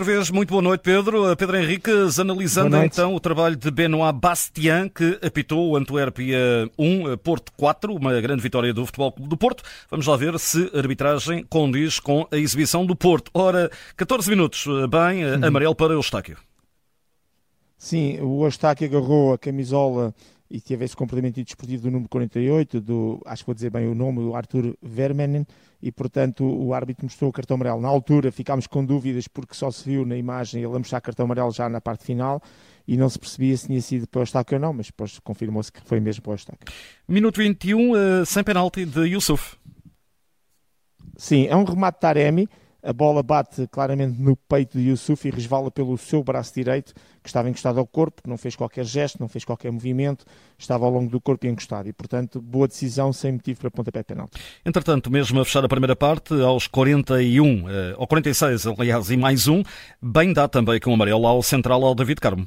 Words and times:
outra 0.00 0.14
vez, 0.14 0.30
muito 0.30 0.48
boa 0.48 0.62
noite, 0.62 0.80
Pedro. 0.80 1.36
Pedro 1.36 1.58
Henriques, 1.58 2.18
analisando 2.18 2.74
então 2.78 3.14
o 3.14 3.20
trabalho 3.20 3.54
de 3.54 3.70
Benoit 3.70 4.18
Bastien, 4.18 4.88
que 4.88 5.18
apitou 5.22 5.70
o 5.70 5.76
Antuérpia 5.76 6.38
1, 6.78 7.18
Porto 7.18 7.52
4, 7.54 7.94
uma 7.94 8.18
grande 8.18 8.40
vitória 8.40 8.72
do 8.72 8.86
Futebol 8.86 9.12
Clube 9.12 9.28
do 9.28 9.36
Porto. 9.36 9.62
Vamos 9.90 10.06
lá 10.06 10.16
ver 10.16 10.38
se 10.38 10.70
a 10.74 10.78
arbitragem 10.78 11.44
condiz 11.50 12.00
com 12.00 12.26
a 12.30 12.36
exibição 12.38 12.86
do 12.86 12.96
Porto. 12.96 13.30
Ora, 13.34 13.70
14 13.94 14.30
minutos, 14.30 14.64
bem, 14.88 15.22
uhum. 15.22 15.44
amarelo 15.44 15.74
para 15.74 15.88
o 15.88 15.96
Eustáquio. 15.96 16.38
Sim, 17.76 18.18
o 18.22 18.46
Eustáquio 18.46 18.86
agarrou 18.86 19.34
a 19.34 19.38
camisola 19.38 20.14
e 20.50 20.60
teve 20.60 20.84
esse 20.84 20.96
comportamento 20.96 21.42
desportivo 21.42 21.84
do 21.84 21.90
número 21.92 22.08
48, 22.08 22.80
do, 22.80 23.22
acho 23.24 23.42
que 23.44 23.46
vou 23.46 23.54
dizer 23.54 23.70
bem 23.70 23.86
o 23.86 23.94
nome, 23.94 24.18
o 24.18 24.34
Arthur 24.34 24.76
Vermanen, 24.82 25.46
e 25.80 25.92
portanto 25.92 26.44
o 26.44 26.74
árbitro 26.74 27.04
mostrou 27.04 27.30
o 27.30 27.32
cartão 27.32 27.54
amarelo. 27.54 27.80
Na 27.80 27.88
altura 27.88 28.32
ficámos 28.32 28.66
com 28.66 28.84
dúvidas 28.84 29.28
porque 29.28 29.54
só 29.54 29.70
se 29.70 29.88
viu 29.88 30.04
na 30.04 30.16
imagem 30.16 30.62
ele 30.62 30.74
a 30.74 30.78
mostrar 30.78 31.00
cartão 31.00 31.24
amarelo 31.24 31.52
já 31.52 31.68
na 31.68 31.80
parte 31.80 32.04
final 32.04 32.42
e 32.86 32.96
não 32.96 33.08
se 33.08 33.18
percebia 33.18 33.56
se 33.56 33.68
tinha 33.68 33.80
sido 33.80 34.08
para 34.08 34.18
o 34.18 34.22
Eustáquio 34.22 34.56
ou 34.56 34.60
não, 34.60 34.72
mas 34.72 34.86
depois 34.86 35.20
confirmou-se 35.20 35.70
que 35.70 35.80
foi 35.82 36.00
mesmo 36.00 36.22
para 36.22 36.30
o 36.30 36.34
Eustáquio. 36.34 36.66
Minuto 37.06 37.36
21, 37.36 37.92
uh, 37.92 37.96
eh, 37.96 38.24
sem 38.24 38.42
penalti 38.42 38.84
de 38.84 39.00
Yusuf. 39.02 39.56
Sim, 41.16 41.46
é 41.46 41.54
um 41.54 41.62
remate 41.62 41.98
de 41.98 42.00
Taremi, 42.00 42.48
a 42.82 42.92
bola 42.92 43.22
bate 43.22 43.66
claramente 43.68 44.20
no 44.20 44.36
peito 44.36 44.78
de 44.78 44.88
Yusuf 44.88 45.26
e 45.26 45.30
resvala 45.30 45.70
pelo 45.70 45.96
seu 45.98 46.22
braço 46.22 46.54
direito, 46.54 46.94
que 47.22 47.28
estava 47.28 47.48
encostado 47.48 47.78
ao 47.78 47.86
corpo, 47.86 48.22
não 48.26 48.38
fez 48.38 48.56
qualquer 48.56 48.84
gesto, 48.84 49.18
não 49.20 49.28
fez 49.28 49.44
qualquer 49.44 49.70
movimento, 49.70 50.24
estava 50.58 50.84
ao 50.86 50.90
longo 50.90 51.10
do 51.10 51.20
corpo 51.20 51.46
e 51.46 51.50
encostado. 51.50 51.88
E, 51.88 51.92
portanto, 51.92 52.40
boa 52.40 52.66
decisão, 52.66 53.12
sem 53.12 53.32
motivo 53.32 53.60
para 53.60 53.70
pontapé 53.70 54.02
penalti. 54.02 54.40
Entretanto, 54.64 55.10
mesmo 55.10 55.40
a 55.40 55.44
fechar 55.44 55.64
a 55.64 55.68
primeira 55.68 55.94
parte, 55.94 56.34
aos 56.40 56.66
41, 56.66 57.68
eh, 57.68 57.94
ou 57.98 58.06
46, 58.06 58.66
aliás, 58.66 59.10
e 59.10 59.16
mais 59.16 59.46
um, 59.46 59.62
bem 60.00 60.32
dá 60.32 60.48
também 60.48 60.80
com 60.80 60.90
o 60.90 60.94
amarelo 60.94 61.26
ao 61.26 61.42
central 61.42 61.84
ao 61.84 61.94
David 61.94 62.20
Carmo. 62.20 62.46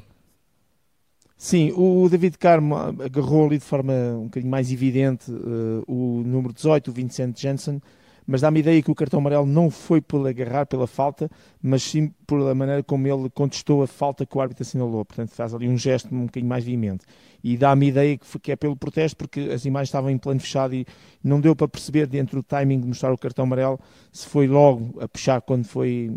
Sim, 1.36 1.72
o 1.76 2.08
David 2.08 2.38
Carmo 2.38 2.74
agarrou 2.74 3.46
ali 3.46 3.58
de 3.58 3.64
forma 3.64 3.92
um 3.92 4.24
bocadinho 4.24 4.50
mais 4.50 4.72
evidente 4.72 5.30
uh, 5.30 5.84
o 5.86 6.22
número 6.24 6.54
18, 6.54 6.88
o 6.88 6.92
Vincent 6.94 7.38
Jensen, 7.38 7.82
mas 8.26 8.40
dá-me 8.40 8.60
ideia 8.60 8.82
que 8.82 8.90
o 8.90 8.94
cartão 8.94 9.20
amarelo 9.20 9.46
não 9.46 9.70
foi 9.70 10.00
por 10.00 10.26
agarrar 10.26 10.66
pela 10.66 10.86
falta, 10.86 11.30
mas 11.62 11.82
sim 11.82 12.12
pela 12.26 12.54
maneira 12.54 12.82
como 12.82 13.06
ele 13.06 13.28
contestou 13.30 13.82
a 13.82 13.86
falta 13.86 14.24
que 14.24 14.36
o 14.36 14.40
árbitro 14.40 14.62
assinalou. 14.62 15.04
Portanto, 15.04 15.30
faz 15.30 15.54
ali 15.54 15.68
um 15.68 15.76
gesto 15.76 16.14
um 16.14 16.26
bocadinho 16.26 16.48
mais 16.48 16.64
veemente. 16.64 17.04
E 17.42 17.58
dá-me 17.58 17.88
ideia 17.88 18.16
que, 18.16 18.38
que 18.38 18.52
é 18.52 18.56
pelo 18.56 18.74
protesto, 18.74 19.16
porque 19.16 19.40
as 19.52 19.66
imagens 19.66 19.88
estavam 19.88 20.08
em 20.08 20.16
plano 20.16 20.40
fechado 20.40 20.74
e 20.74 20.86
não 21.22 21.40
deu 21.40 21.54
para 21.54 21.68
perceber 21.68 22.06
dentro 22.06 22.36
do 22.36 22.42
timing 22.42 22.80
de 22.80 22.86
mostrar 22.86 23.12
o 23.12 23.18
cartão 23.18 23.44
amarelo 23.44 23.78
se 24.10 24.26
foi 24.26 24.46
logo 24.46 25.00
a 25.00 25.06
puxar 25.06 25.42
quando 25.42 25.64
foi 25.64 26.10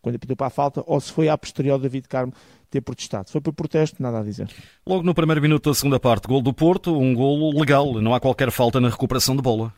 quando 0.00 0.16
apitou 0.16 0.36
para 0.36 0.48
a 0.48 0.50
falta 0.50 0.82
ou 0.86 1.00
se 1.00 1.12
foi 1.12 1.28
a 1.28 1.38
posterior 1.38 1.78
David 1.78 2.08
Carmo 2.08 2.32
ter 2.68 2.80
protestado. 2.80 3.30
Foi 3.30 3.40
por 3.40 3.52
protesto, 3.52 4.02
nada 4.02 4.20
a 4.20 4.22
dizer. 4.22 4.48
Logo 4.84 5.04
no 5.04 5.14
primeiro 5.14 5.40
minuto 5.40 5.70
da 5.70 5.74
segunda 5.74 6.00
parte, 6.00 6.26
gol 6.26 6.40
do 6.40 6.54
Porto, 6.54 6.98
um 6.98 7.14
golo 7.14 7.56
legal, 7.56 7.92
não 8.00 8.14
há 8.14 8.18
qualquer 8.18 8.50
falta 8.50 8.80
na 8.80 8.88
recuperação 8.88 9.36
de 9.36 9.42
bola. 9.42 9.72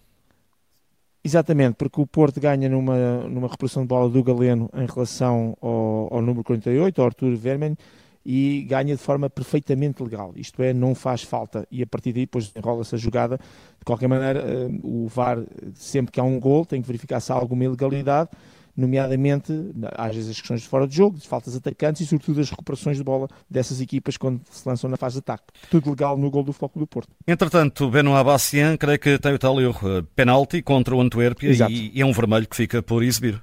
Exatamente, 1.27 1.77
porque 1.77 1.99
o 1.99 2.07
Porto 2.07 2.39
ganha 2.39 2.69
numa, 2.69 3.27
numa 3.29 3.47
recuperação 3.47 3.83
de 3.83 3.89
bola 3.89 4.11
do 4.11 4.23
Galeno 4.23 4.69
em 4.75 4.85
relação 4.85 5.57
ao, 5.59 6.13
ao 6.17 6.21
número 6.21 6.45
48, 6.45 7.01
ao 7.01 7.07
Arthur 7.07 7.35
Vermen, 7.35 7.79
e 8.27 8.67
ganha 8.69 8.95
de 8.95 9.01
forma 9.01 9.31
perfeitamente 9.31 10.03
legal. 10.03 10.35
Isto 10.37 10.63
é, 10.63 10.75
não 10.75 10.95
faz 10.95 11.23
falta. 11.23 11.67
E 11.71 11.83
a 11.83 11.87
partir 11.87 12.13
daí, 12.13 12.23
depois 12.23 12.53
enrola-se 12.55 12.95
a 12.95 12.99
jogada. 12.99 13.39
De 13.79 13.85
qualquer 13.85 14.07
maneira, 14.07 14.41
eh, 14.41 14.69
o 14.83 15.09
VAR, 15.09 15.43
sempre 15.75 16.13
que 16.13 16.21
há 16.21 16.23
um 16.23 16.39
gol, 16.39 16.67
tem 16.67 16.81
que 16.81 16.87
verificar 16.87 17.21
se 17.21 17.33
há 17.33 17.35
alguma 17.35 17.65
ilegalidade 17.65 18.31
nomeadamente 18.77 19.53
às 19.97 20.15
vezes 20.15 20.31
as 20.31 20.41
questões 20.41 20.63
de 20.63 20.69
fora 20.69 20.87
de 20.87 20.97
jogo, 20.97 21.19
de 21.19 21.27
faltas 21.27 21.55
atacantes 21.55 22.03
e 22.03 22.07
sobretudo 22.07 22.41
as 22.41 22.51
recuperações 22.51 22.97
de 22.97 23.05
bola 23.05 23.29
dessas 23.49 23.81
equipas 23.81 24.17
quando 24.17 24.41
se 24.51 24.69
lançam 24.69 24.91
na 24.91 24.97
fase 24.97 25.15
de 25.15 25.19
ataque. 25.21 25.45
Tudo 25.71 25.91
legal 25.91 26.17
no 26.17 26.31
gol 26.31 26.43
do 26.43 26.53
Foco 26.53 26.79
do 26.79 26.87
Porto. 26.87 27.11
Entretanto, 27.27 27.89
Benoit 27.91 28.19
Abassian 28.19 28.77
creio 28.77 28.99
que 28.99 29.19
tem 29.19 29.33
o 29.33 29.39
tal 29.39 29.61
erro, 29.61 29.99
eh, 29.99 30.03
penalti 30.15 30.63
contra 30.63 30.95
o 30.95 31.01
Antuérpia 31.01 31.51
e 31.69 32.01
é 32.01 32.05
um 32.05 32.13
vermelho 32.13 32.49
que 32.49 32.57
fica 32.57 32.83
por 32.83 33.03
exibir. 33.03 33.43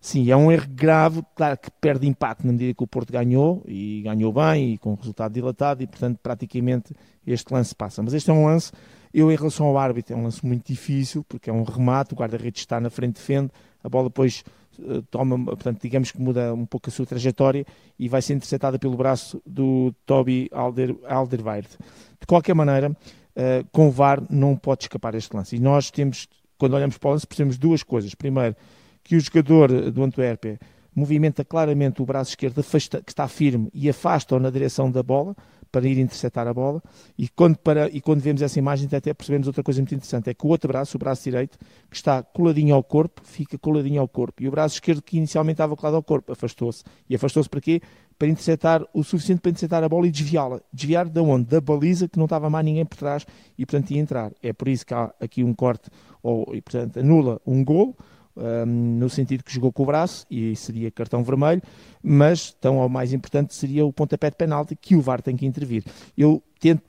Sim, 0.00 0.30
é 0.30 0.36
um 0.36 0.50
erro 0.50 0.66
grave, 0.70 1.22
claro 1.36 1.58
que 1.58 1.70
perde 1.78 2.06
impacto 2.06 2.46
na 2.46 2.52
medida 2.52 2.72
que 2.72 2.82
o 2.82 2.86
Porto 2.86 3.12
ganhou 3.12 3.62
e 3.66 4.00
ganhou 4.02 4.32
bem 4.32 4.72
e 4.72 4.78
com 4.78 4.94
resultado 4.94 5.32
dilatado 5.32 5.82
e 5.82 5.86
portanto 5.86 6.18
praticamente 6.22 6.94
este 7.26 7.52
lance 7.52 7.74
passa. 7.74 8.02
Mas 8.02 8.14
este 8.14 8.30
é 8.30 8.32
um 8.32 8.46
lance, 8.46 8.72
eu 9.12 9.30
em 9.30 9.36
relação 9.36 9.66
ao 9.66 9.78
árbitro, 9.78 10.14
é 10.14 10.16
um 10.16 10.24
lance 10.24 10.44
muito 10.44 10.66
difícil 10.66 11.24
porque 11.28 11.50
é 11.50 11.52
um 11.52 11.62
remate, 11.62 12.14
o 12.14 12.16
guarda-redes 12.16 12.62
está 12.62 12.80
na 12.80 12.90
frente, 12.90 13.14
defende, 13.14 13.50
a 13.82 13.88
bola 13.88 14.08
depois 14.08 14.44
uh, 14.78 15.02
toma, 15.02 15.36
portanto, 15.44 15.80
digamos 15.82 16.10
que 16.10 16.20
muda 16.20 16.54
um 16.54 16.64
pouco 16.64 16.88
a 16.88 16.92
sua 16.92 17.06
trajetória 17.06 17.64
e 17.98 18.08
vai 18.08 18.22
ser 18.22 18.34
interceptada 18.34 18.78
pelo 18.78 18.96
braço 18.96 19.42
do 19.44 19.92
Toby 20.06 20.48
Alder, 20.52 20.96
Alderweireld. 21.08 21.76
De 22.20 22.26
qualquer 22.26 22.54
maneira, 22.54 22.90
uh, 22.90 23.66
com 23.72 23.88
o 23.88 23.90
VAR 23.90 24.22
não 24.30 24.56
pode 24.56 24.84
escapar 24.84 25.14
este 25.14 25.34
lance. 25.34 25.56
E 25.56 25.58
nós 25.58 25.90
temos, 25.90 26.28
quando 26.56 26.74
olhamos 26.74 26.98
para 26.98 27.08
o 27.08 27.12
lance, 27.12 27.26
percebemos 27.26 27.58
duas 27.58 27.82
coisas. 27.82 28.14
Primeiro, 28.14 28.54
que 29.02 29.16
o 29.16 29.20
jogador 29.20 29.90
do 29.90 30.02
Antuérpia 30.04 30.58
movimenta 30.94 31.44
claramente 31.44 32.02
o 32.02 32.04
braço 32.04 32.30
esquerdo, 32.30 32.60
afasta, 32.60 33.02
que 33.02 33.10
está 33.10 33.26
firme, 33.28 33.70
e 33.72 33.88
afasta-o 33.88 34.38
na 34.38 34.50
direção 34.50 34.90
da 34.90 35.02
bola, 35.02 35.34
para 35.70 35.86
ir 35.86 35.98
interceptar 35.98 36.46
a 36.46 36.54
bola. 36.54 36.82
E 37.16 37.28
quando, 37.28 37.56
para, 37.56 37.88
e 37.88 38.00
quando 38.00 38.20
vemos 38.20 38.42
essa 38.42 38.58
imagem, 38.58 38.88
até 38.92 39.12
percebemos 39.14 39.46
outra 39.46 39.62
coisa 39.62 39.80
muito 39.80 39.94
interessante: 39.94 40.30
é 40.30 40.34
que 40.34 40.46
o 40.46 40.48
outro 40.48 40.68
braço, 40.68 40.96
o 40.96 40.98
braço 40.98 41.24
direito, 41.24 41.58
que 41.88 41.96
está 41.96 42.22
coladinho 42.22 42.74
ao 42.74 42.82
corpo, 42.82 43.22
fica 43.24 43.58
coladinho 43.58 44.00
ao 44.00 44.08
corpo. 44.08 44.42
E 44.42 44.48
o 44.48 44.50
braço 44.50 44.74
esquerdo, 44.74 45.02
que 45.02 45.16
inicialmente 45.16 45.54
estava 45.54 45.76
colado 45.76 45.94
ao 45.94 46.02
corpo, 46.02 46.32
afastou-se. 46.32 46.82
E 47.08 47.14
afastou-se 47.14 47.48
para 47.48 47.60
quê? 47.60 47.80
Para 48.18 48.28
interceptar 48.28 48.84
o 48.92 49.02
suficiente 49.02 49.40
para 49.40 49.50
interceptar 49.50 49.82
a 49.82 49.88
bola 49.88 50.06
e 50.06 50.10
desviá-la. 50.10 50.60
Desviar 50.72 51.08
de 51.08 51.20
onde? 51.20 51.46
Da 51.46 51.60
baliza, 51.60 52.08
que 52.08 52.18
não 52.18 52.26
estava 52.26 52.50
mais 52.50 52.64
ninguém 52.64 52.84
por 52.84 52.96
trás 52.96 53.26
e, 53.56 53.64
portanto, 53.64 53.90
ia 53.92 54.00
entrar. 54.00 54.32
É 54.42 54.52
por 54.52 54.68
isso 54.68 54.84
que 54.84 54.92
há 54.92 55.12
aqui 55.20 55.42
um 55.42 55.54
corte, 55.54 55.88
ou, 56.22 56.54
e, 56.54 56.60
portanto, 56.60 56.98
anula 56.98 57.40
um 57.46 57.64
gol 57.64 57.96
um, 58.40 58.98
no 58.98 59.10
sentido 59.10 59.44
que 59.44 59.52
jogou 59.52 59.72
com 59.72 59.82
o 59.82 59.86
braço, 59.86 60.26
e 60.30 60.56
seria 60.56 60.90
cartão 60.90 61.22
vermelho, 61.22 61.62
mas, 62.02 62.52
tão 62.60 62.80
ao 62.80 62.88
mais 62.88 63.12
importante, 63.12 63.54
seria 63.54 63.84
o 63.84 63.92
pontapé 63.92 64.30
de 64.30 64.36
penalti 64.36 64.74
que 64.74 64.96
o 64.96 65.00
VAR 65.00 65.20
tem 65.20 65.36
que 65.36 65.46
intervir. 65.46 65.84
Eu 66.16 66.42
tento 66.58 66.82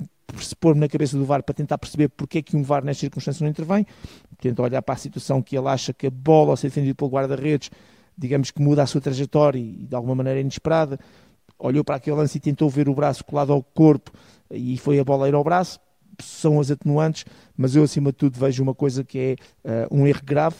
pôr-me 0.59 0.79
na 0.79 0.88
cabeça 0.88 1.17
do 1.17 1.25
VAR 1.25 1.44
para 1.44 1.53
tentar 1.53 1.78
perceber 1.78 2.07
porque 2.09 2.38
é 2.38 2.41
que 2.41 2.56
um 2.56 2.63
VAR 2.63 2.84
nestas 2.84 3.01
circunstâncias 3.01 3.41
não 3.41 3.50
intervém, 3.50 3.85
tento 4.40 4.61
olhar 4.63 4.81
para 4.81 4.95
a 4.95 4.97
situação 4.97 5.41
que 5.41 5.57
ele 5.57 5.67
acha 5.67 5.94
que 5.94 6.07
a 6.07 6.09
bola, 6.09 6.51
ao 6.51 6.57
ser 6.57 6.69
defendida 6.69 6.95
pelo 6.95 7.09
guarda-redes, 7.09 7.69
digamos 8.17 8.51
que 8.51 8.61
muda 8.61 8.84
a 8.84 8.85
sua 8.85 9.01
trajetória 9.01 9.59
e 9.59 9.85
de 9.85 9.95
alguma 9.95 10.16
maneira 10.16 10.40
inesperada, 10.40 11.00
olhou 11.59 11.84
para 11.84 11.97
aquele 11.97 12.16
lance 12.16 12.38
e 12.38 12.41
tentou 12.41 12.69
ver 12.69 12.88
o 12.90 12.95
braço 12.95 13.23
colado 13.23 13.51
ao 13.51 13.61
corpo 13.61 14.11
e 14.50 14.78
foi 14.78 15.00
a 15.00 15.03
bola 15.03 15.28
ir 15.28 15.35
ao 15.35 15.44
braço, 15.44 15.79
são 16.19 16.59
as 16.59 16.69
atenuantes, 16.72 17.25
mas 17.56 17.75
eu 17.75 17.84
acima 17.84 18.11
de 18.11 18.17
tudo 18.17 18.40
vejo 18.40 18.61
uma 18.61 18.75
coisa 18.75 19.03
que 19.03 19.38
é 19.63 19.85
uh, 19.85 19.95
um 19.95 20.07
erro 20.07 20.22
grave, 20.23 20.57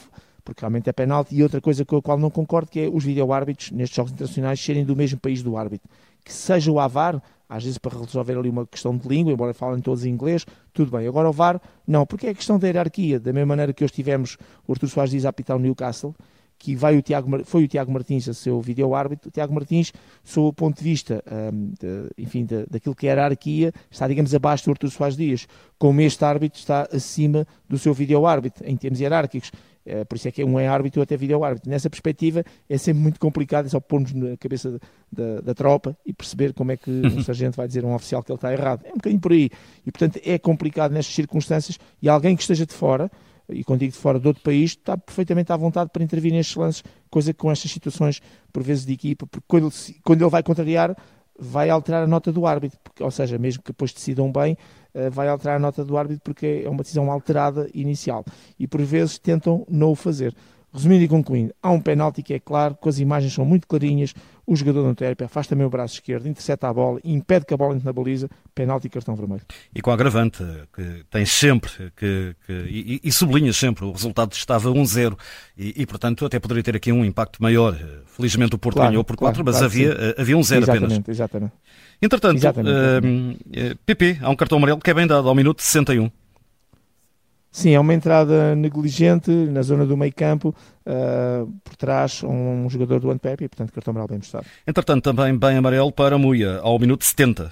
porque 0.54 0.62
realmente 0.62 0.90
é 0.90 0.94
penalti. 0.94 1.36
E 1.36 1.42
outra 1.44 1.62
coisa 1.62 1.86
com 1.86 1.98
a 1.98 2.02
qual 2.02 2.18
não 2.18 2.30
concordo 2.30 2.70
que 2.70 2.80
é 2.80 2.90
os 2.90 3.04
vídeo-árbitros 3.04 3.72
nestes 3.72 3.96
jogos 3.96 4.12
internacionais 4.12 4.60
serem 4.60 4.86
do 4.86 4.96
mesmo 4.96 5.20
país 5.20 5.42
do 5.42 5.58
árbitro. 5.58 5.90
Que 6.24 6.32
seja 6.32 6.72
o 6.72 6.80
AVAR, 6.80 7.22
às 7.50 7.64
vezes 7.64 7.78
para 7.78 7.98
resolver 7.98 8.38
ali 8.38 8.50
uma 8.50 8.66
questão 8.66 8.96
de 8.96 9.08
língua, 9.08 9.34
embora 9.34 9.54
falem 9.54 9.82
todos 9.82 10.06
inglês, 10.06 10.46
tudo 10.74 10.96
bem. 10.96 11.08
Agora 11.08 11.30
o 11.30 11.32
VAR, 11.32 11.60
não, 11.88 12.06
porque 12.06 12.28
é 12.28 12.34
questão 12.34 12.60
da 12.60 12.68
hierarquia. 12.68 13.20
Da 13.20 13.34
mesma 13.34 13.48
maneira 13.48 13.74
que 13.74 13.84
hoje 13.84 13.94
tivemos 13.94 14.38
o 14.68 14.74
Artur 14.74 14.90
Soares 14.90 15.12
diz 15.12 15.26
a 15.26 15.30
apitar 15.30 15.58
o 15.58 15.60
Newcastle, 15.60 16.14
que 16.62 16.76
vai 16.76 16.96
o 16.96 17.02
Tiago, 17.02 17.44
foi 17.44 17.64
o 17.64 17.68
Tiago 17.68 17.92
Martins 17.92 18.30
a 18.30 18.34
ser 18.34 18.52
o 18.52 18.62
vídeo-árbitro. 18.62 19.30
O 19.30 19.32
Tiago 19.32 19.52
Martins, 19.52 19.92
sob 20.24 20.50
o 20.50 20.54
ponto 20.54 20.78
de 20.78 20.84
vista, 20.84 21.24
um, 21.52 21.74
de, 21.80 22.24
enfim, 22.24 22.46
de, 22.46 22.68
daquilo 22.70 22.94
que 22.94 23.08
é 23.08 23.12
a 23.12 23.14
hierarquia, 23.14 23.74
está, 23.90 24.08
digamos, 24.08 24.34
abaixo 24.36 24.66
do 24.66 24.72
Artur 24.72 24.92
Soares 24.92 25.18
Dias, 25.18 25.48
como 25.80 26.00
este 26.02 26.24
árbitro 26.24 26.60
está 26.60 26.88
acima 26.94 27.48
do 27.68 27.80
seu 27.80 27.96
vídeo-árbitro, 27.96 28.64
em 28.68 28.78
termos 28.78 29.00
hierárquicos. 29.00 29.52
É, 29.84 30.04
por 30.06 30.16
isso 30.16 30.28
é 30.28 30.32
que 30.32 30.44
um 30.44 30.60
é 30.60 30.68
árbitro 30.68 31.02
ou 31.02 31.04
até 31.04 31.18
vídeo 31.18 31.44
árbitro. 31.44 31.68
Nessa 31.68 31.90
perspectiva 31.90 32.44
é 32.70 32.78
sempre 32.78 33.02
muito 33.02 33.20
complicado, 33.20 33.66
é 33.66 33.70
só 33.70 33.80
pôr-nos 33.80 34.14
na 34.14 34.38
cabeça 34.38 34.80
da, 35.12 35.42
da, 35.42 35.56
tropa 35.56 35.98
e 36.06 36.14
perceber 36.14 36.54
como 36.54 36.72
é 36.72 36.78
que 36.78 36.92
um 37.18 37.24
sargento 37.24 37.58
vai 37.58 37.68
dizer 37.68 37.84
a 37.84 37.88
um 37.88 37.96
oficial 37.96 38.22
que 38.22 38.32
ele 38.32 38.38
está 38.38 38.54
errado. 38.54 38.86
É 38.86 38.90
um 38.90 38.98
bocadinho 38.98 39.20
por 39.20 39.32
aí. 39.32 39.50
E 39.84 39.92
portanto 39.92 40.20
é 40.24 40.38
complicado 40.38 40.92
nestas 40.92 41.16
circunstâncias 41.16 41.80
e 42.00 42.08
alguém 42.08 42.36
que 42.36 42.44
esteja 42.44 42.66
de 42.66 42.74
fora, 42.74 43.10
e 43.52 43.64
quando 43.64 43.82
digo 43.82 43.92
de 43.92 43.98
fora 43.98 44.20
de 44.20 44.28
outro 44.28 44.44
país, 44.44 44.72
está 44.72 44.98
perfeitamente 44.98 45.52
à 45.52 45.58
vontade 45.58 45.90
para 45.92 46.04
intervir 46.04 46.32
nestes 46.32 46.56
lances, 46.56 46.84
coisa 47.10 47.34
que 47.34 47.40
com 47.40 47.52
estas 47.52 47.72
situações, 47.72 48.22
por 48.52 48.64
vezes 48.64 48.86
de 48.86 48.94
equipa, 48.94 49.28
porque 49.28 49.46
quando 49.48 49.68
ele, 49.68 50.00
quando 50.04 50.22
ele 50.22 50.30
vai 50.30 50.44
contrariar, 50.44 50.96
vai 51.38 51.70
alterar 51.70 52.04
a 52.04 52.08
nota 52.08 52.32
do 52.32 52.46
árbitro, 52.46 52.80
porque, 52.84 53.04
ou 53.04 53.10
seja, 53.10 53.38
mesmo 53.38 53.64
que 53.64 53.72
depois 53.72 53.92
decidam 53.92 54.32
bem, 54.32 54.56
uh, 54.94 55.10
vai 55.10 55.28
alterar 55.28 55.56
a 55.56 55.60
nota 55.60 55.84
do 55.84 55.98
árbitro 55.98 56.22
porque 56.24 56.64
é 56.64 56.70
uma 56.70 56.84
decisão 56.84 57.10
alterada 57.12 57.68
inicial. 57.74 58.24
E 58.60 58.68
por 58.68 58.82
vezes 58.82 59.18
tentam 59.18 59.66
não 59.68 59.92
o 59.92 59.96
fazer. 59.96 60.36
Resumindo 60.74 61.04
e 61.04 61.08
concluindo, 61.08 61.54
há 61.62 61.70
um 61.70 61.82
penalti 61.82 62.24
que 62.24 62.34
é 62.34 62.40
claro, 62.40 62.78
que 62.82 62.88
as 62.88 62.98
imagens 62.98 63.34
são 63.34 63.44
muito 63.44 63.68
clarinhas, 63.68 64.14
o 64.46 64.56
jogador 64.56 64.84
do 64.84 64.90
Antuérpia 64.90 65.28
faz 65.28 65.48
também 65.48 65.66
o 65.66 65.70
braço 65.70 65.96
esquerdo, 65.96 66.28
intercepta 66.28 66.68
a 66.68 66.74
bola, 66.74 67.00
impede 67.04 67.46
que 67.46 67.54
a 67.54 67.58
bola 67.58 67.76
entre 67.76 67.86
na 67.86 67.94
baliza, 67.94 68.30
penalti 68.54 68.88
e 68.88 68.90
cartão 68.90 69.16
vermelho. 69.16 69.42
E 69.74 69.82
com 69.82 69.92
a 69.92 69.94
agravante, 69.94 70.44
que 70.74 71.04
tens 71.10 71.32
sempre, 71.32 71.72
que, 71.96 72.36
que 72.46 72.54
e, 72.70 73.00
e, 73.04 73.12
sublinhas 73.12 73.58
sempre, 73.58 73.86
o 73.86 73.92
resultado 73.92 74.34
estava 74.34 74.70
1-0 74.70 75.18
e, 75.58 75.82
e, 75.82 75.86
portanto, 75.86 76.26
até 76.26 76.40
poderia 76.40 76.64
ter 76.64 76.76
aqui 76.76 76.92
um 76.92 77.06
impacto 77.06 77.42
maior. 77.42 77.78
Felizmente 78.06 78.56
o 78.56 78.58
Porto 78.58 78.76
claro, 78.76 78.92
ganhou 78.92 79.04
por 79.04 79.16
4, 79.16 79.44
claro, 79.44 79.46
mas 79.46 79.58
claro, 79.58 79.66
havia, 79.66 80.16
havia 80.18 80.38
um 80.38 80.44
0 80.44 80.64
apenas. 80.64 80.82
Exatamente, 80.84 81.12
exatamente. 81.12 81.54
Entretanto, 82.02 82.38
exatamente, 82.38 82.72
uh, 82.72 83.78
PP, 83.86 84.18
há 84.22 84.30
um 84.30 84.36
cartão 84.36 84.58
amarelo 84.58 84.80
que 84.80 84.90
é 84.90 84.94
bem 84.94 85.06
dado 85.06 85.30
ao 85.30 85.36
minuto 85.36 85.62
61. 85.62 86.10
Sim, 87.52 87.72
é 87.72 87.80
uma 87.80 87.94
entrada 87.94 88.56
negligente 88.56 89.30
na 89.30 89.62
zona 89.62 89.86
do 89.86 89.98
meio 89.98 90.14
campo, 90.14 90.56
uh, 90.86 91.52
por 91.66 91.76
trás 91.76 92.24
um, 92.24 92.66
um, 92.66 92.70
jogador 92.70 93.02
do 93.02 93.12
Antep 93.12 93.44
e, 93.44 93.50
portanto, 93.50 93.74
cartão 93.74 93.92
amarelo 93.92 94.08
bem 94.08 94.18
mostrado. 94.20 94.46
Entretanto, 94.66 95.04
também 95.04 95.38
bem 95.38 95.58
amarelo 95.58 95.92
para 95.92 96.18
Muia, 96.18 96.60
ao 96.60 96.80
minuto 96.80 97.04
70. 97.04 97.52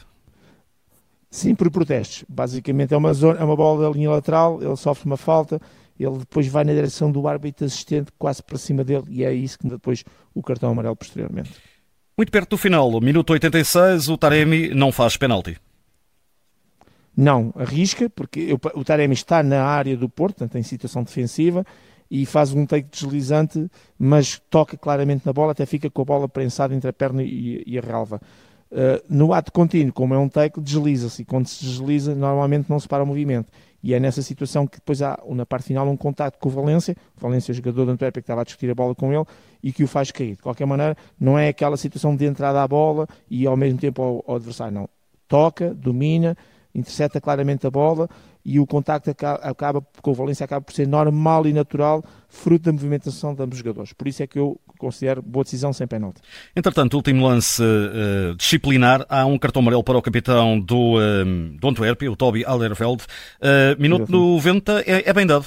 Sim, 1.29 1.53
por 1.53 1.69
protestos. 1.69 2.23
Basicamente 2.29 2.93
é 2.93 2.97
uma, 2.97 3.13
zona, 3.13 3.39
é 3.39 3.43
uma 3.43 3.57
bola 3.57 3.89
da 3.89 3.93
linha 3.93 4.09
lateral, 4.09 4.63
ele 4.63 4.75
sofre 4.77 5.05
uma 5.05 5.17
falta, 5.17 5.61
ele 5.99 6.19
depois 6.19 6.47
vai 6.47 6.63
na 6.63 6.73
direção 6.73 7.11
do 7.11 7.27
árbitro 7.27 7.65
assistente, 7.65 8.09
quase 8.17 8.41
para 8.41 8.57
cima 8.57 8.85
dele, 8.85 9.03
e 9.09 9.25
é 9.25 9.33
isso 9.33 9.59
que 9.59 9.67
depois 9.67 10.05
o 10.33 10.41
cartão 10.41 10.71
amarelo 10.71 10.95
posteriormente. 10.95 11.51
Muito 12.17 12.31
perto 12.31 12.51
do 12.51 12.57
final, 12.57 12.99
minuto 13.01 13.31
86, 13.31 14.07
o 14.07 14.17
Taremi 14.17 14.73
não 14.73 14.93
faz 14.93 15.17
penalti. 15.17 15.57
Não, 17.21 17.51
arrisca, 17.57 18.09
porque 18.09 18.57
o 18.73 18.81
Taremi 18.85 19.13
está 19.13 19.43
na 19.43 19.65
área 19.65 19.97
do 19.97 20.07
Porto, 20.07 20.37
portanto, 20.37 20.57
em 20.57 20.63
situação 20.63 21.03
defensiva, 21.03 21.65
e 22.09 22.25
faz 22.25 22.53
um 22.53 22.65
take 22.65 22.87
deslizante, 22.89 23.69
mas 23.99 24.41
toca 24.49 24.77
claramente 24.77 25.25
na 25.25 25.33
bola, 25.33 25.51
até 25.51 25.65
fica 25.65 25.89
com 25.89 26.01
a 26.01 26.05
bola 26.05 26.29
prensada 26.29 26.73
entre 26.73 26.89
a 26.89 26.93
perna 26.93 27.21
e, 27.21 27.61
e 27.67 27.77
a 27.77 27.81
relva. 27.81 28.21
Uh, 28.71 29.03
no 29.09 29.33
ato 29.33 29.51
contínuo, 29.51 29.91
como 29.91 30.13
é 30.13 30.17
um 30.17 30.29
take, 30.29 30.61
desliza-se, 30.61 31.23
e 31.23 31.25
quando 31.25 31.47
se 31.47 31.65
desliza, 31.65 32.15
normalmente 32.15 32.69
não 32.69 32.79
se 32.79 32.87
para 32.87 33.03
o 33.03 33.05
movimento. 33.05 33.51
E 33.83 33.93
é 33.93 33.99
nessa 33.99 34.21
situação 34.21 34.65
que 34.65 34.77
depois 34.77 35.01
há, 35.01 35.19
na 35.31 35.45
parte 35.45 35.65
final, 35.65 35.85
um 35.89 35.97
contacto 35.97 36.39
com 36.39 36.47
o 36.47 36.51
Valência, 36.53 36.95
o 37.17 37.19
Valência, 37.19 37.51
o 37.51 37.55
jogador 37.55 37.83
do 37.83 37.91
Antuérpia, 37.91 38.21
que 38.21 38.25
estava 38.25 38.39
a 38.39 38.43
discutir 38.45 38.71
a 38.71 38.75
bola 38.75 38.95
com 38.95 39.11
ele, 39.11 39.25
e 39.61 39.73
que 39.73 39.83
o 39.83 39.87
faz 39.89 40.09
cair. 40.09 40.37
De 40.37 40.41
qualquer 40.41 40.65
maneira, 40.65 40.95
não 41.19 41.37
é 41.37 41.49
aquela 41.49 41.75
situação 41.75 42.15
de 42.15 42.23
entrada 42.23 42.63
à 42.63 42.67
bola 42.67 43.05
e 43.29 43.45
ao 43.45 43.57
mesmo 43.57 43.77
tempo 43.77 44.01
ao, 44.01 44.23
ao 44.25 44.35
adversário, 44.37 44.73
não. 44.73 44.89
Toca, 45.27 45.73
domina, 45.73 46.37
intercepta 46.73 47.19
claramente 47.19 47.65
a 47.65 47.71
bola 47.71 48.07
e 48.43 48.59
o 48.59 48.65
contacto 48.65 49.09
acaba, 49.09 49.81
com 50.01 50.11
o 50.11 50.13
Valência 50.13 50.43
acaba 50.43 50.61
por 50.61 50.73
ser 50.73 50.87
normal 50.87 51.45
e 51.45 51.53
natural, 51.53 52.03
fruto 52.27 52.65
da 52.65 52.71
movimentação 52.71 53.35
de 53.35 53.43
ambos 53.43 53.57
os 53.57 53.63
jogadores. 53.63 53.93
Por 53.93 54.07
isso 54.07 54.23
é 54.23 54.27
que 54.27 54.39
eu 54.39 54.59
considero 54.77 55.21
boa 55.21 55.43
decisão 55.43 55.73
sem 55.73 55.85
penalti. 55.85 56.21
Entretanto, 56.55 56.95
último 56.95 57.27
lance 57.27 57.61
uh, 57.61 58.33
disciplinar, 58.35 59.05
há 59.09 59.25
um 59.25 59.37
cartão 59.37 59.61
amarelo 59.61 59.83
para 59.83 59.97
o 59.97 60.01
capitão 60.01 60.59
do, 60.59 60.95
uh, 60.95 61.57
do 61.59 61.67
Antuérpia, 61.67 62.11
o 62.11 62.15
Toby 62.15 62.45
Alderveld. 62.45 63.03
Uh, 63.41 63.79
minuto 63.79 64.11
90 64.11 64.81
é, 64.81 65.09
é, 65.09 65.13
bem 65.13 65.27
dado. 65.27 65.45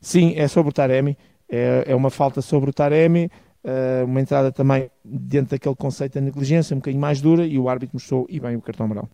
Sim, 0.00 0.34
é 0.36 0.46
sobre 0.46 0.70
o 0.70 0.72
Taremi. 0.72 1.16
É, 1.48 1.84
é 1.88 1.94
uma 1.94 2.10
falta 2.10 2.42
sobre 2.42 2.70
o 2.70 2.72
Taremi. 2.72 3.30
Uh, 3.64 4.04
uma 4.04 4.20
entrada 4.20 4.52
também 4.52 4.90
dentro 5.02 5.52
daquele 5.52 5.74
conceito 5.74 6.14
da 6.16 6.20
negligência, 6.20 6.74
um 6.74 6.80
bocadinho 6.80 7.00
mais 7.00 7.22
dura, 7.22 7.46
e 7.46 7.58
o 7.58 7.66
árbitro 7.68 7.94
mostrou 7.94 8.26
e 8.28 8.38
bem 8.38 8.56
o 8.56 8.60
cartão 8.60 8.84
amarelo. 8.84 9.08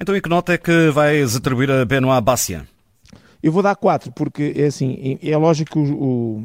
Então, 0.00 0.16
e 0.16 0.22
que 0.22 0.28
nota 0.28 0.54
é 0.54 0.58
que 0.58 0.88
vais 0.88 1.36
atribuir 1.36 1.70
a 1.70 1.84
Benoit 1.84 2.22
Bassian? 2.22 2.66
Eu 3.42 3.52
vou 3.52 3.62
dar 3.62 3.74
4, 3.74 4.12
porque 4.12 4.52
é 4.54 4.66
assim, 4.66 5.18
é 5.22 5.34
lógico 5.34 5.72
que 5.72 5.78
o, 5.78 6.44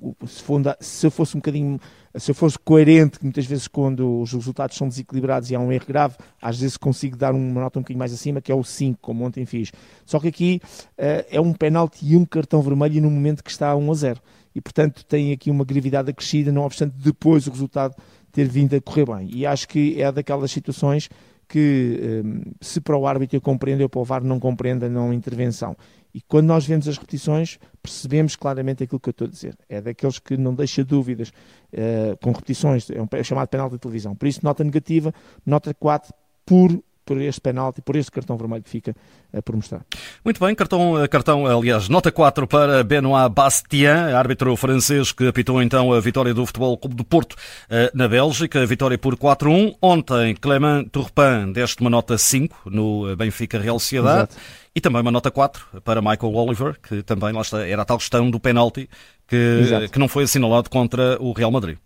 o, 0.00 0.16
o, 0.20 0.26
se, 0.26 0.42
for, 0.42 0.60
se 0.80 1.06
eu 1.06 1.10
fosse 1.10 1.36
um 1.36 1.40
bocadinho, 1.40 1.78
se 2.16 2.32
eu 2.32 2.34
fosse 2.34 2.58
coerente, 2.58 3.20
muitas 3.22 3.46
vezes 3.46 3.68
quando 3.68 4.20
os 4.20 4.32
resultados 4.32 4.76
são 4.76 4.88
desequilibrados 4.88 5.50
e 5.50 5.54
há 5.54 5.60
um 5.60 5.70
erro 5.70 5.86
grave, 5.86 6.16
às 6.42 6.58
vezes 6.58 6.76
consigo 6.76 7.16
dar 7.16 7.32
uma 7.32 7.60
nota 7.60 7.78
um 7.78 7.82
bocadinho 7.82 8.00
mais 8.00 8.12
acima, 8.12 8.40
que 8.40 8.50
é 8.50 8.54
o 8.54 8.64
5, 8.64 8.98
como 9.00 9.24
ontem 9.24 9.46
fiz. 9.46 9.70
Só 10.04 10.18
que 10.18 10.26
aqui 10.26 10.60
uh, 10.98 11.24
é 11.30 11.40
um 11.40 11.52
penalti 11.52 12.04
e 12.04 12.16
um 12.16 12.24
cartão 12.24 12.60
vermelho 12.60 13.00
no 13.00 13.10
momento 13.10 13.44
que 13.44 13.50
está 13.50 13.70
a 13.70 13.76
1 13.76 13.90
a 13.90 13.94
0 13.94 14.20
e, 14.54 14.60
portanto, 14.60 15.04
tem 15.04 15.32
aqui 15.32 15.50
uma 15.50 15.64
gravidade 15.64 16.10
acrescida, 16.10 16.50
não 16.50 16.62
obstante 16.62 16.94
depois 16.96 17.46
o 17.46 17.50
resultado 17.50 17.94
ter 18.32 18.48
vindo 18.48 18.74
a 18.74 18.80
correr 18.80 19.06
bem. 19.06 19.30
E 19.32 19.46
acho 19.46 19.68
que 19.68 20.00
é 20.00 20.10
daquelas 20.10 20.50
situações 20.50 21.08
que, 21.48 22.22
hum, 22.24 22.42
se 22.60 22.80
para 22.80 22.96
o 22.96 23.06
árbitro 23.06 23.36
eu 23.36 23.40
compreendo, 23.40 23.80
eu 23.80 23.88
para 23.88 24.00
o 24.00 24.04
VAR 24.04 24.22
não 24.22 24.38
compreenda, 24.38 24.88
não 24.88 25.12
intervenção. 25.12 25.76
E 26.14 26.20
quando 26.20 26.46
nós 26.46 26.64
vemos 26.64 26.88
as 26.88 26.96
repetições, 26.96 27.58
percebemos 27.82 28.36
claramente 28.36 28.82
aquilo 28.82 29.00
que 29.00 29.08
eu 29.08 29.12
estou 29.12 29.26
a 29.26 29.30
dizer. 29.30 29.56
É 29.68 29.80
daqueles 29.80 30.18
que 30.18 30.36
não 30.36 30.54
deixa 30.54 30.84
dúvidas 30.84 31.28
uh, 31.72 32.16
com 32.20 32.32
repetições, 32.32 32.88
é, 32.90 33.00
um, 33.00 33.06
é 33.12 33.22
chamado 33.22 33.48
penal 33.48 33.70
de 33.70 33.78
televisão. 33.78 34.14
Por 34.14 34.26
isso, 34.26 34.40
nota 34.42 34.64
negativa, 34.64 35.12
nota 35.46 35.72
4 35.72 36.12
por 36.44 36.82
por 37.10 37.20
este 37.20 37.40
penalti, 37.40 37.82
por 37.82 37.96
este 37.96 38.12
cartão 38.12 38.36
vermelho 38.36 38.62
que 38.62 38.70
fica 38.70 38.94
uh, 39.32 39.42
por 39.42 39.56
mostrar. 39.56 39.84
Muito 40.24 40.38
bem, 40.38 40.54
cartão, 40.54 41.02
eh, 41.02 41.08
cartão, 41.08 41.44
aliás, 41.44 41.88
nota 41.88 42.12
4 42.12 42.46
para 42.46 42.84
Benoit 42.84 43.34
Bastien, 43.34 44.14
árbitro 44.14 44.54
francês 44.54 45.10
que 45.10 45.26
apitou 45.26 45.60
então 45.60 45.92
a 45.92 45.98
vitória 45.98 46.32
do 46.32 46.46
Futebol 46.46 46.78
Clube 46.78 46.94
do 46.94 47.04
Porto 47.04 47.32
uh, 47.32 47.90
na 47.92 48.06
Bélgica, 48.06 48.64
vitória 48.64 48.96
por 48.96 49.16
4-1. 49.16 49.74
Ontem, 49.82 50.36
Clément 50.36 50.84
Turpin 50.84 51.50
deste 51.52 51.80
uma 51.80 51.90
nota 51.90 52.16
5 52.16 52.70
no 52.70 53.16
Benfica 53.16 53.58
Real 53.58 53.80
Sociedade. 53.80 54.30
Exato. 54.30 54.36
E 54.72 54.80
também 54.80 55.02
uma 55.02 55.10
nota 55.10 55.32
4 55.32 55.82
para 55.82 56.00
Michael 56.00 56.32
Oliver, 56.32 56.78
que 56.80 57.02
também 57.02 57.32
lá 57.32 57.40
está, 57.40 57.66
era 57.66 57.82
a 57.82 57.84
tal 57.84 57.98
questão 57.98 58.30
do 58.30 58.38
penalti 58.38 58.88
que, 59.26 59.88
que 59.90 59.98
não 59.98 60.06
foi 60.06 60.22
assinalado 60.22 60.70
contra 60.70 61.20
o 61.20 61.32
Real 61.32 61.50
Madrid. 61.50 61.76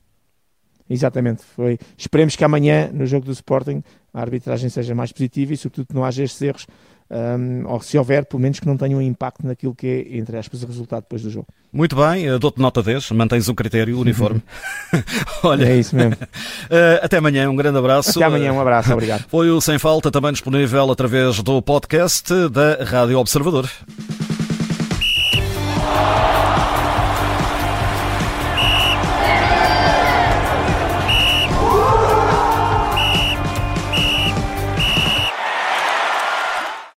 Exatamente, 0.88 1.42
foi. 1.42 1.78
Esperemos 1.96 2.36
que 2.36 2.44
amanhã, 2.44 2.90
no 2.92 3.06
jogo 3.06 3.24
do 3.24 3.32
Sporting, 3.32 3.82
a 4.14 4.20
arbitragem 4.20 4.70
seja 4.70 4.94
mais 4.94 5.10
positiva 5.12 5.52
e, 5.52 5.56
sobretudo, 5.56 5.88
que 5.88 5.94
não 5.94 6.04
haja 6.04 6.22
estes 6.22 6.40
erros, 6.40 6.66
um, 7.10 7.68
ou 7.68 7.80
se 7.80 7.98
houver, 7.98 8.24
pelo 8.24 8.40
menos 8.40 8.58
que 8.60 8.66
não 8.66 8.76
tenham 8.76 8.98
um 8.98 9.02
impacto 9.02 9.46
naquilo 9.46 9.74
que 9.74 9.86
é, 9.86 10.16
entre 10.16 10.38
aspas, 10.38 10.62
o 10.62 10.66
resultado 10.66 11.02
depois 11.02 11.22
do 11.22 11.30
jogo. 11.30 11.46
Muito 11.72 11.96
bem, 11.96 12.26
dou-te 12.38 12.60
nota 12.60 12.82
10, 12.82 13.10
mantens 13.10 13.48
o 13.48 13.54
critério 13.54 13.98
uniforme. 13.98 14.40
Olha, 15.42 15.66
é 15.68 15.78
isso 15.78 15.94
mesmo. 15.94 16.16
Eh, 16.70 17.00
até 17.02 17.18
amanhã, 17.18 17.48
um 17.50 17.56
grande 17.56 17.78
abraço. 17.78 18.10
Até 18.10 18.24
amanhã, 18.24 18.52
um 18.52 18.60
abraço, 18.60 18.92
obrigado. 18.92 19.24
Foi 19.28 19.50
o 19.50 19.60
Sem 19.60 19.78
Falta, 19.78 20.10
também 20.10 20.32
disponível 20.32 20.90
através 20.90 21.42
do 21.42 21.60
podcast 21.60 22.32
da 22.48 22.82
Rádio 22.84 23.18
Observador. 23.18 23.68